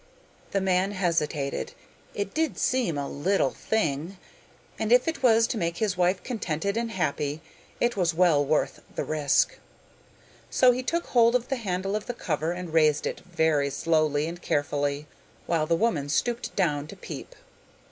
The 0.49 0.61
man 0.61 0.93
hesitated: 0.93 1.73
it 2.15 2.33
did 2.33 2.57
seem 2.57 2.97
a 2.97 3.07
'little 3.07 3.51
thing,' 3.51 4.17
and 4.79 4.91
if 4.91 5.07
it 5.07 5.21
was 5.21 5.45
to 5.45 5.59
make 5.59 5.77
his 5.77 5.95
wife 5.95 6.23
contented 6.23 6.75
and 6.75 6.89
happy 6.89 7.39
it 7.79 7.95
was 7.95 8.11
well 8.11 8.43
worth 8.43 8.81
the 8.95 9.03
risk. 9.03 9.59
So 10.49 10.71
he 10.71 10.81
took 10.81 11.05
hold 11.05 11.35
of 11.35 11.49
the 11.49 11.57
handle 11.57 11.95
of 11.95 12.07
the 12.07 12.15
cover 12.15 12.51
and 12.51 12.73
raised 12.73 13.05
it 13.05 13.19
very 13.19 13.69
slowly 13.69 14.25
and 14.25 14.41
carefully, 14.41 15.05
while 15.45 15.67
the 15.67 15.75
woman 15.75 16.09
stooped 16.09 16.55
down 16.55 16.87
to 16.87 16.95
peep. 16.95 17.35